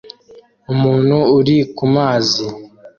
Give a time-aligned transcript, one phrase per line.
[0.73, 2.45] Umuntu uri kumazi